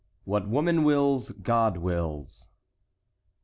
WHAT 0.23 0.47
WOMAN 0.49 0.83
WILLS, 0.83 1.29
GOD 1.29 1.77
WILLS. 1.77 2.49